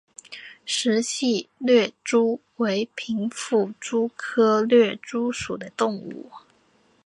[0.65, 6.31] 石隙掠蛛为平腹蛛科掠蛛属的动物。